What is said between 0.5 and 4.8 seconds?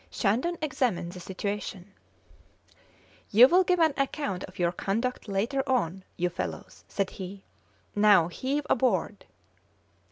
examined the situation. "You will give an account of your